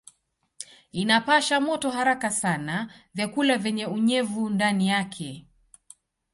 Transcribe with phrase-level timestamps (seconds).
[0.91, 5.45] Inapasha moto haraka sana vyakula vyenye unyevu ndani yake.